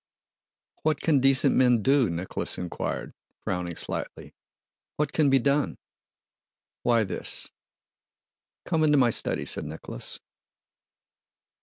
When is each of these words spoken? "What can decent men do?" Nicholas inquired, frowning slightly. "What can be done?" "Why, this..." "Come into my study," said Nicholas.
"What 0.81 0.99
can 0.99 1.19
decent 1.19 1.55
men 1.55 1.83
do?" 1.83 2.09
Nicholas 2.09 2.57
inquired, 2.57 3.13
frowning 3.43 3.75
slightly. 3.75 4.33
"What 4.95 5.13
can 5.13 5.29
be 5.29 5.37
done?" 5.37 5.77
"Why, 6.81 7.03
this..." 7.03 7.51
"Come 8.65 8.83
into 8.83 8.97
my 8.97 9.11
study," 9.11 9.45
said 9.45 9.65
Nicholas. 9.65 10.19